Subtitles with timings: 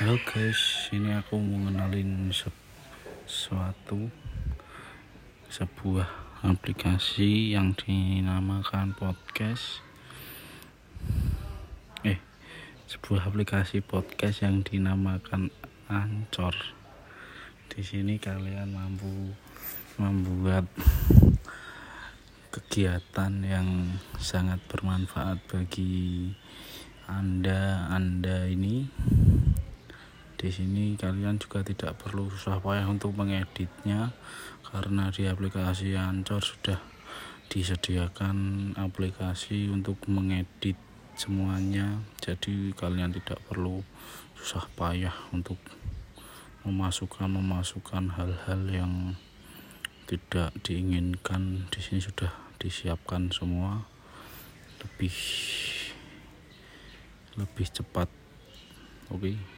[0.00, 4.08] Halo guys, ini aku mau ngenalin sesuatu
[5.52, 6.08] sebuah
[6.40, 9.84] aplikasi yang dinamakan podcast.
[12.00, 12.16] Eh,
[12.88, 15.52] sebuah aplikasi podcast yang dinamakan
[15.92, 16.56] Ancor.
[17.68, 19.36] Di sini kalian mampu
[20.00, 20.64] membuat
[22.48, 26.32] kegiatan yang sangat bermanfaat bagi
[27.04, 28.88] Anda Anda ini
[30.40, 34.16] di sini kalian juga tidak perlu susah payah untuk mengeditnya
[34.64, 36.80] karena di aplikasi Anchor sudah
[37.52, 40.80] disediakan aplikasi untuk mengedit
[41.12, 42.00] semuanya.
[42.24, 43.84] Jadi kalian tidak perlu
[44.40, 45.60] susah payah untuk
[46.64, 48.92] memasukkan memasukkan hal-hal yang
[50.08, 51.68] tidak diinginkan.
[51.68, 53.84] Di sini sudah disiapkan semua.
[54.80, 55.12] Lebih
[57.36, 58.08] lebih cepat.
[59.12, 59.34] Oke.
[59.34, 59.40] okay.